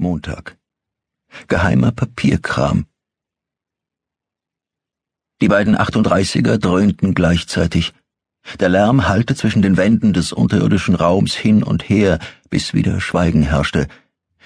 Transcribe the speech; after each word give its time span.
Montag. 0.00 0.56
Geheimer 1.48 1.90
Papierkram. 1.90 2.86
Die 5.40 5.48
beiden 5.48 5.76
38er 5.76 6.56
dröhnten 6.56 7.14
gleichzeitig. 7.14 7.94
Der 8.60 8.68
Lärm 8.68 9.08
hallte 9.08 9.34
zwischen 9.34 9.60
den 9.60 9.76
Wänden 9.76 10.12
des 10.12 10.32
unterirdischen 10.32 10.94
Raums 10.94 11.34
hin 11.34 11.64
und 11.64 11.88
her, 11.88 12.20
bis 12.48 12.74
wieder 12.74 13.00
Schweigen 13.00 13.42
herrschte. 13.42 13.88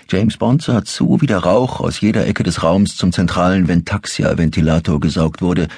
James 0.08 0.38
Bond 0.38 0.62
sah 0.62 0.86
zu, 0.86 1.20
wie 1.20 1.26
der 1.26 1.40
Rauch 1.40 1.80
aus 1.80 2.00
jeder 2.00 2.26
Ecke 2.26 2.44
des 2.44 2.62
Raums 2.62 2.96
zum 2.96 3.12
zentralen 3.12 3.68
Ventaxia-Ventilator 3.68 5.00
gesaugt 5.00 5.42
wurde. 5.42 5.68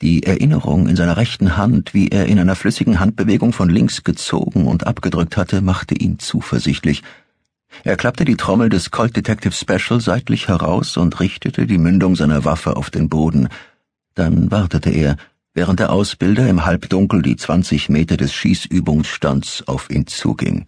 Die 0.00 0.22
Erinnerung 0.22 0.86
in 0.86 0.94
seiner 0.94 1.16
rechten 1.16 1.56
Hand, 1.56 1.92
wie 1.92 2.06
er 2.06 2.26
in 2.26 2.38
einer 2.38 2.54
flüssigen 2.54 3.00
Handbewegung 3.00 3.52
von 3.52 3.68
links 3.68 4.04
gezogen 4.04 4.68
und 4.68 4.86
abgedrückt 4.86 5.36
hatte, 5.36 5.60
machte 5.60 5.96
ihn 5.96 6.20
zuversichtlich– 6.20 7.02
er 7.84 7.96
klappte 7.96 8.24
die 8.24 8.36
Trommel 8.36 8.68
des 8.68 8.90
Colt 8.90 9.16
Detective 9.16 9.52
Special 9.52 10.00
seitlich 10.00 10.48
heraus 10.48 10.96
und 10.96 11.20
richtete 11.20 11.66
die 11.66 11.78
Mündung 11.78 12.16
seiner 12.16 12.44
Waffe 12.44 12.76
auf 12.76 12.90
den 12.90 13.08
Boden. 13.08 13.48
Dann 14.14 14.50
wartete 14.50 14.90
er, 14.90 15.16
während 15.54 15.80
der 15.80 15.90
Ausbilder 15.90 16.48
im 16.48 16.64
Halbdunkel 16.64 17.22
die 17.22 17.36
zwanzig 17.36 17.88
Meter 17.88 18.16
des 18.16 18.32
Schießübungsstands 18.32 19.68
auf 19.68 19.90
ihn 19.90 20.06
zuging. 20.06 20.66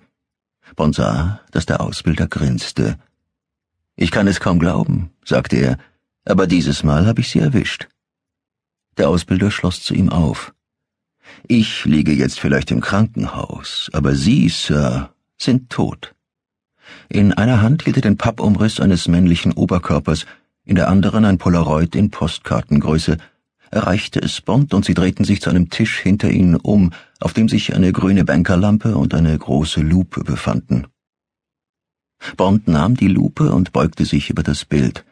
Bond 0.76 0.94
sah, 0.94 1.40
dass 1.50 1.66
der 1.66 1.80
Ausbilder 1.80 2.28
grinste. 2.28 2.96
Ich 3.96 4.10
kann 4.10 4.28
es 4.28 4.40
kaum 4.40 4.58
glauben, 4.58 5.10
sagte 5.24 5.56
er, 5.56 5.78
aber 6.24 6.46
dieses 6.46 6.84
Mal 6.84 7.06
habe 7.06 7.20
ich 7.20 7.30
Sie 7.30 7.40
erwischt. 7.40 7.88
Der 8.96 9.08
Ausbilder 9.08 9.50
schloss 9.50 9.82
zu 9.82 9.94
ihm 9.94 10.10
auf. 10.10 10.54
Ich 11.46 11.84
liege 11.84 12.12
jetzt 12.12 12.38
vielleicht 12.38 12.70
im 12.70 12.80
Krankenhaus, 12.80 13.90
aber 13.92 14.14
Sie, 14.14 14.48
Sir, 14.48 15.12
sind 15.38 15.70
tot. 15.70 16.14
In 17.08 17.32
einer 17.32 17.62
Hand 17.62 17.84
hielt 17.84 17.96
er 17.96 18.02
den 18.02 18.16
Pappumriss 18.16 18.80
eines 18.80 19.08
männlichen 19.08 19.52
Oberkörpers, 19.52 20.26
in 20.64 20.76
der 20.76 20.88
anderen 20.88 21.24
ein 21.24 21.38
Polaroid 21.38 21.94
in 21.96 22.10
Postkartengröße. 22.10 23.16
Er 23.72 23.86
reichte 23.86 24.20
es 24.20 24.40
Bond 24.40 24.74
und 24.74 24.84
sie 24.84 24.94
drehten 24.94 25.24
sich 25.24 25.40
zu 25.40 25.50
einem 25.50 25.70
Tisch 25.70 25.98
hinter 25.98 26.30
ihnen 26.30 26.56
um, 26.56 26.92
auf 27.20 27.32
dem 27.32 27.48
sich 27.48 27.74
eine 27.74 27.92
grüne 27.92 28.24
Bankerlampe 28.24 28.96
und 28.96 29.14
eine 29.14 29.36
große 29.36 29.80
Lupe 29.80 30.24
befanden. 30.24 30.86
Bond 32.36 32.68
nahm 32.68 32.96
die 32.96 33.08
Lupe 33.08 33.52
und 33.52 33.72
beugte 33.72 34.04
sich 34.04 34.30
über 34.30 34.42
das 34.42 34.64
Bild. 34.64 35.04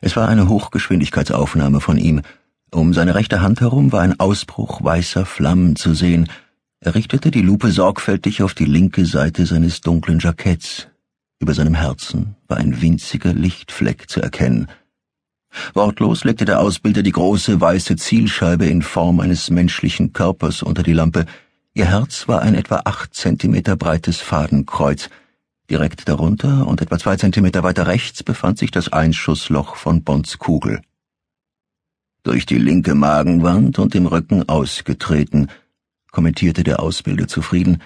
Es 0.00 0.16
war 0.16 0.28
eine 0.28 0.48
Hochgeschwindigkeitsaufnahme 0.48 1.80
von 1.80 1.96
ihm. 1.96 2.22
Um 2.70 2.92
seine 2.92 3.14
rechte 3.14 3.40
Hand 3.40 3.60
herum 3.60 3.92
war 3.92 4.02
ein 4.02 4.18
Ausbruch 4.18 4.82
weißer 4.82 5.24
Flammen 5.24 5.76
zu 5.76 5.94
sehen. 5.94 6.28
Er 6.80 6.94
richtete 6.94 7.30
die 7.30 7.42
Lupe 7.42 7.70
sorgfältig 7.70 8.42
auf 8.42 8.54
die 8.54 8.64
linke 8.64 9.06
Seite 9.06 9.46
seines 9.46 9.80
dunklen 9.80 10.18
Jacketts. 10.18 10.88
Über 11.38 11.54
seinem 11.54 11.74
Herzen 11.74 12.36
war 12.48 12.56
ein 12.56 12.80
winziger 12.80 13.34
Lichtfleck 13.34 14.08
zu 14.08 14.20
erkennen. 14.20 14.68
Wortlos 15.74 16.24
legte 16.24 16.44
der 16.44 16.60
Ausbilder 16.60 17.02
die 17.02 17.12
große 17.12 17.60
weiße 17.60 17.96
Zielscheibe 17.96 18.66
in 18.66 18.82
Form 18.82 19.20
eines 19.20 19.50
menschlichen 19.50 20.12
Körpers 20.12 20.62
unter 20.62 20.82
die 20.82 20.92
Lampe. 20.92 21.26
Ihr 21.74 21.86
Herz 21.86 22.26
war 22.28 22.42
ein 22.42 22.54
etwa 22.54 22.82
acht 22.84 23.14
Zentimeter 23.14 23.76
breites 23.76 24.20
Fadenkreuz. 24.20 25.10
Direkt 25.68 26.08
darunter 26.08 26.66
und 26.66 26.80
etwa 26.80 26.98
zwei 26.98 27.16
Zentimeter 27.16 27.62
weiter 27.62 27.86
rechts 27.86 28.22
befand 28.22 28.58
sich 28.58 28.70
das 28.70 28.92
Einschussloch 28.92 29.76
von 29.76 30.04
Bonds 30.04 30.38
Kugel. 30.38 30.80
Durch 32.22 32.46
die 32.46 32.58
linke 32.58 32.94
Magenwand 32.94 33.78
und 33.78 33.94
im 33.94 34.06
Rücken 34.06 34.48
ausgetreten, 34.48 35.48
kommentierte 36.12 36.64
der 36.64 36.80
Ausbilder 36.80 37.28
zufrieden, 37.28 37.82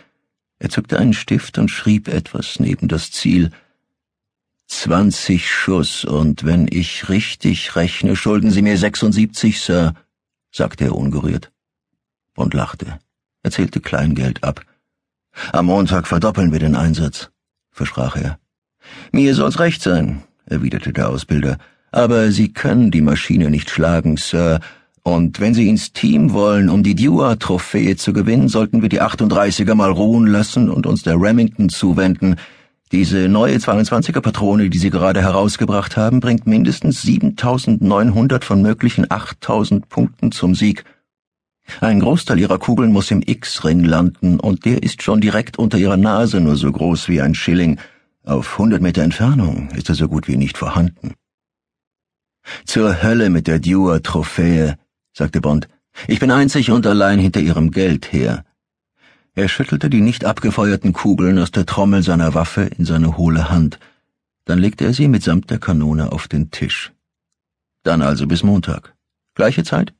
er 0.61 0.69
zückte 0.69 0.99
einen 0.99 1.15
Stift 1.15 1.59
und 1.59 1.71
schrieb 1.71 2.07
etwas 2.07 2.61
neben 2.61 2.87
das 2.87 3.11
Ziel. 3.11 3.51
Zwanzig 4.67 5.51
Schuss, 5.51 6.05
und 6.05 6.45
wenn 6.45 6.69
ich 6.71 7.09
richtig 7.09 7.75
rechne, 7.75 8.15
schulden 8.15 8.51
Sie 8.51 8.63
mir 8.63 8.77
76, 8.77 9.61
Sir, 9.61 9.95
sagte 10.53 10.85
er 10.85 10.95
ungerührt. 10.95 11.51
Und 12.37 12.55
lachte. 12.55 13.01
Er 13.43 13.51
zählte 13.51 13.81
Kleingeld 13.81 14.45
ab. 14.45 14.65
Am 15.53 15.67
Montag 15.67 16.07
verdoppeln 16.07 16.53
wir 16.53 16.59
den 16.59 16.77
Einsatz, 16.77 17.31
versprach 17.71 18.17
er. 18.17 18.39
Mir 19.13 19.35
soll's 19.35 19.59
recht 19.59 19.83
sein, 19.83 20.23
erwiderte 20.45 20.93
der 20.93 21.09
Ausbilder, 21.09 21.57
aber 21.91 22.31
Sie 22.33 22.53
können 22.53 22.91
die 22.91 23.01
Maschine 23.01 23.49
nicht 23.51 23.71
schlagen, 23.71 24.19
Sir, 24.19 24.61
und 25.15 25.41
wenn 25.41 25.55
Sie 25.55 25.69
ins 25.69 25.93
Team 25.93 26.33
wollen, 26.33 26.69
um 26.69 26.83
die 26.83 26.95
Dewar-Trophäe 26.95 27.97
zu 27.97 28.13
gewinnen, 28.13 28.49
sollten 28.49 28.83
wir 28.83 28.89
die 28.89 29.03
38er 29.03 29.75
mal 29.75 29.91
ruhen 29.91 30.27
lassen 30.27 30.71
und 30.71 30.87
uns 30.87 31.03
der 31.03 31.21
Remington 31.21 31.69
zuwenden. 31.69 32.37
Diese 32.93 33.29
neue 33.29 33.57
22er-Patrone, 33.57 34.69
die 34.69 34.79
Sie 34.79 34.91
gerade 34.91 35.23
herausgebracht 35.23 35.97
haben, 35.97 36.21
bringt 36.21 36.47
mindestens 36.47 37.03
7900 37.03 38.45
von 38.45 38.63
möglichen 38.63 39.09
8000 39.09 39.89
Punkten 39.89 40.33
zum 40.33 40.55
Sieg. 40.55 40.85
Ein 41.81 42.01
Großteil 42.01 42.41
Ihrer 42.41 42.59
Kugeln 42.59 42.91
muss 42.91 43.13
im 43.13 43.23
X-Ring 43.25 43.85
landen, 43.85 44.41
und 44.41 44.65
der 44.65 44.83
ist 44.83 45.03
schon 45.03 45.21
direkt 45.21 45.59
unter 45.59 45.79
Ihrer 45.79 45.97
Nase 45.97 46.41
nur 46.41 46.57
so 46.57 46.73
groß 46.73 47.09
wie 47.09 47.21
ein 47.21 47.35
Schilling. 47.35 47.79
Auf 48.25 48.53
100 48.53 48.83
Meter 48.83 49.03
Entfernung 49.03 49.71
ist 49.77 49.89
er 49.89 49.95
so 49.95 50.09
gut 50.09 50.27
wie 50.27 50.37
nicht 50.37 50.59
vorhanden. 50.59 51.15
Zur 52.65 53.03
Hölle 53.03 53.31
mit 53.31 53.47
der 53.47 53.61
Dewar-Trophäe, 53.61 54.80
sagte 55.13 55.41
Bond. 55.41 55.69
Ich 56.07 56.21
bin 56.21 56.31
einzig 56.31 56.71
und 56.71 56.87
allein 56.87 57.19
hinter 57.19 57.41
Ihrem 57.41 57.71
Geld 57.71 58.13
her. 58.13 58.45
Er 59.35 59.49
schüttelte 59.49 59.91
die 59.91 60.01
nicht 60.01 60.25
abgefeuerten 60.25 60.93
Kugeln 60.93 61.39
aus 61.39 61.51
der 61.51 61.67
Trommel 61.67 62.03
seiner 62.03 62.35
Waffe 62.35 62.63
in 62.63 62.85
seine 62.85 63.17
hohle 63.17 63.51
Hand. 63.51 63.79
Dann 64.45 64.59
legte 64.59 64.85
er 64.85 64.93
sie 64.93 65.09
mitsamt 65.09 65.51
der 65.51 65.59
Kanone 65.59 66.13
auf 66.13 66.27
den 66.27 66.51
Tisch. 66.51 66.93
Dann 67.83 68.03
also 68.03 68.27
bis 68.27 68.43
Montag. 68.43 68.95
Gleiche 69.35 69.65
Zeit? 69.65 69.95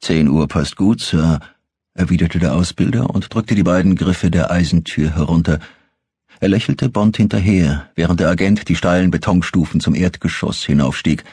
Zehn 0.00 0.28
Uhr 0.28 0.48
passt 0.48 0.76
gut, 0.76 1.00
Sir, 1.00 1.40
erwiderte 1.92 2.38
der 2.38 2.54
Ausbilder 2.54 3.10
und 3.10 3.32
drückte 3.32 3.54
die 3.54 3.62
beiden 3.62 3.96
Griffe 3.96 4.30
der 4.30 4.50
Eisentür 4.50 5.14
herunter. 5.14 5.58
Er 6.40 6.48
lächelte 6.48 6.88
Bond 6.88 7.18
hinterher, 7.18 7.90
während 7.94 8.20
der 8.20 8.30
Agent 8.30 8.68
die 8.68 8.76
steilen 8.76 9.10
Betonstufen 9.10 9.80
zum 9.80 9.94
Erdgeschoss 9.94 10.64
hinaufstieg. 10.64 11.24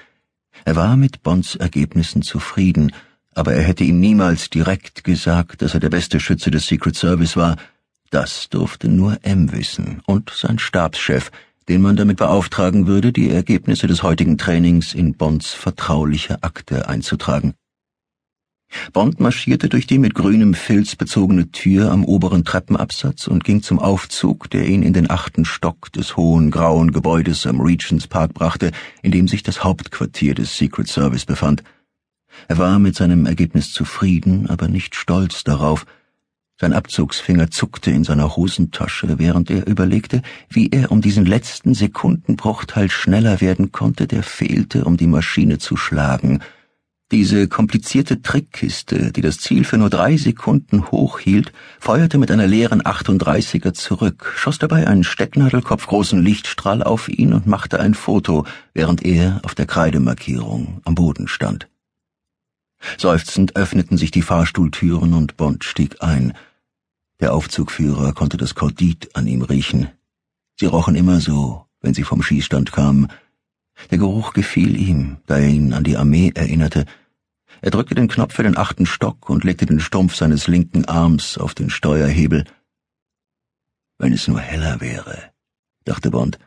Er 0.66 0.76
war 0.76 0.98
mit 0.98 1.24
Bonds 1.24 1.56
Ergebnissen 1.56 2.22
zufrieden, 2.22 2.92
aber 3.34 3.54
er 3.54 3.64
hätte 3.64 3.84
ihm 3.84 4.00
niemals 4.00 4.50
direkt 4.50 5.04
gesagt, 5.04 5.62
dass 5.62 5.74
er 5.74 5.80
der 5.80 5.90
beste 5.90 6.20
Schütze 6.20 6.52
des 6.52 6.68
Secret 6.68 6.96
Service 6.96 7.38
war. 7.38 7.56
Das 8.10 8.50
durfte 8.50 8.88
nur 8.88 9.20
M 9.24 9.52
wissen 9.52 10.02
und 10.06 10.30
sein 10.30 10.60
Stabschef, 10.60 11.32
den 11.68 11.82
man 11.82 11.96
damit 11.96 12.18
beauftragen 12.18 12.88
würde, 12.88 13.12
die 13.12 13.30
Ergebnisse 13.30 13.88
des 13.88 14.02
heutigen 14.02 14.38
Trainings 14.38 14.94
in 14.94 15.14
Bonds 15.14 15.54
vertrauliche 15.54 16.42
Akte 16.42 16.88
einzutragen. 16.88 17.54
Bond 18.94 19.20
marschierte 19.20 19.70
durch 19.70 19.86
die 19.86 20.00
mit 20.00 20.16
grünem 20.16 20.54
Filz 20.54 20.96
bezogene 20.96 21.52
Tür 21.52 21.92
am 21.92 22.04
oberen 22.04 22.44
Treppenabsatz 22.44 23.28
und 23.28 23.44
ging 23.44 23.62
zum 23.62 23.80
Aufzug, 23.80 24.50
der 24.50 24.68
ihn 24.68 24.82
in 24.82 24.94
den 24.94 25.10
achten 25.10 25.46
Stock 25.46 25.92
des 25.92 26.18
hohen 26.18 26.52
grauen 26.52 26.92
Gebäudes 26.92 27.46
am 27.46 27.62
Regents 27.62 28.08
Park 28.08 28.34
brachte, 28.34 28.72
in 29.02 29.12
dem 29.12 29.28
sich 29.28 29.44
das 29.44 29.64
Hauptquartier 29.64 30.36
des 30.36 30.58
Secret 30.58 30.88
Service 30.88 31.26
befand. 31.26 31.64
Er 32.48 32.58
war 32.58 32.80
mit 32.80 32.96
seinem 32.96 33.26
Ergebnis 33.26 33.72
zufrieden, 33.72 34.50
aber 34.50 34.68
nicht 34.68 34.96
stolz 34.96 35.44
darauf. 35.44 35.86
Sein 36.60 36.74
Abzugsfinger 36.74 37.52
zuckte 37.52 37.92
in 37.92 38.04
seiner 38.04 38.36
Hosentasche, 38.36 39.20
während 39.20 39.52
er 39.52 39.68
überlegte, 39.68 40.24
wie 40.50 40.70
er 40.72 40.92
um 40.92 41.02
diesen 41.02 41.26
letzten 41.26 41.76
Sekundenbruchteil 41.76 42.90
schneller 42.90 43.42
werden 43.42 43.72
konnte, 43.72 44.08
der 44.08 44.24
fehlte, 44.24 44.86
um 44.86 44.98
die 44.98 45.08
Maschine 45.08 45.60
zu 45.60 45.78
schlagen– 45.78 46.42
diese 47.12 47.48
komplizierte 47.48 48.22
Trickkiste, 48.22 49.12
die 49.14 49.22
das 49.22 49.40
Ziel 49.40 49.64
für 49.64 49.78
nur 49.78 49.90
drei 49.90 50.18
Sekunden 50.18 50.92
hochhielt, 50.92 51.54
feuerte 51.80 52.18
mit 52.18 52.32
einer 52.32 52.48
leeren 52.48 52.82
38er 52.82 53.74
zurück, 53.74 54.34
schoss 54.36 54.60
dabei 54.60 54.88
einen 54.88 55.06
stecknadelkopfgroßen 55.06 56.22
Lichtstrahl 56.22 56.84
auf 56.84 57.08
ihn 57.08 57.34
und 57.34 57.48
machte 57.48 57.80
ein 57.80 57.94
Foto, 57.94 58.46
während 58.74 59.06
er 59.06 59.40
auf 59.44 59.56
der 59.56 59.66
Kreidemarkierung 59.66 60.82
am 60.84 60.96
Boden 60.96 61.30
stand. 61.30 61.70
Seufzend 62.98 63.56
öffneten 63.56 63.98
sich 63.98 64.12
die 64.12 64.22
Fahrstuhltüren 64.22 65.14
und 65.14 65.38
Bond 65.38 65.64
stieg 65.64 66.02
ein. 66.02 66.34
Der 67.20 67.34
Aufzugführer 67.34 68.14
konnte 68.14 68.38
das 68.38 68.54
Kordit 68.54 69.16
an 69.16 69.28
ihm 69.28 69.42
riechen. 69.42 69.90
Sie 70.60 70.66
rochen 70.66 70.96
immer 70.96 71.20
so, 71.20 71.66
wenn 71.82 71.94
sie 71.94 72.04
vom 72.04 72.22
Schießstand 72.22 72.72
kamen, 72.72 73.08
der 73.92 73.98
Geruch 73.98 74.34
gefiel 74.34 74.78
ihm, 74.78 75.18
da 75.26 75.38
er 75.38 75.48
ihn 75.48 75.74
an 75.74 75.84
die 75.84 75.98
Armee 75.98 76.32
erinnerte. 76.34 76.86
Er 77.62 77.72
drückte 77.72 77.96
den 77.96 78.08
Knopf 78.08 78.34
für 78.34 78.44
den 78.44 78.58
achten 78.58 78.86
Stock 78.86 79.30
und 79.30 79.44
legte 79.44 79.66
den 79.66 79.80
Stumpf 79.80 80.16
seines 80.16 80.48
linken 80.48 80.86
Arms 80.86 81.38
auf 81.38 81.56
den 81.56 81.70
Steuerhebel. 81.70 82.44
Wenn 83.98 84.14
es 84.14 84.28
nur 84.28 84.40
heller 84.40 84.80
wäre, 84.80 85.18
dachte 85.86 86.12
Bond. 86.12 86.38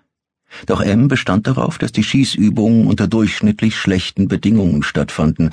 Doch 0.66 0.80
M 0.80 1.08
bestand 1.08 1.46
darauf, 1.46 1.78
dass 1.78 1.92
die 1.92 2.02
Schießübungen 2.02 2.86
unter 2.86 3.06
durchschnittlich 3.06 3.76
schlechten 3.76 4.28
Bedingungen 4.28 4.82
stattfanden. 4.82 5.50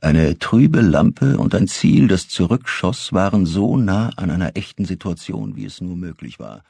Eine 0.00 0.38
trübe 0.38 0.80
Lampe 0.80 1.38
und 1.38 1.54
ein 1.54 1.66
Ziel, 1.66 2.06
das 2.06 2.28
zurückschoss, 2.28 3.12
waren 3.12 3.46
so 3.46 3.76
nah 3.76 4.10
an 4.16 4.30
einer 4.30 4.56
echten 4.56 4.84
Situation, 4.84 5.56
wie 5.56 5.64
es 5.64 5.80
nur 5.80 5.96
möglich 5.96 6.38
war. 6.38 6.62